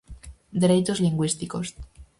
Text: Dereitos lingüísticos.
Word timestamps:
Dereitos 0.61 0.99
lingüísticos. 1.05 1.67